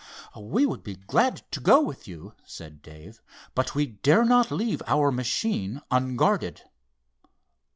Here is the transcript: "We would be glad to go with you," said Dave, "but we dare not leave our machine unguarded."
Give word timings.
"We 0.35 0.65
would 0.65 0.81
be 0.81 0.95
glad 0.95 1.43
to 1.51 1.59
go 1.59 1.79
with 1.79 2.07
you," 2.07 2.33
said 2.43 2.81
Dave, 2.81 3.21
"but 3.53 3.75
we 3.75 3.85
dare 3.85 4.25
not 4.25 4.49
leave 4.49 4.81
our 4.87 5.11
machine 5.11 5.79
unguarded." 5.91 6.63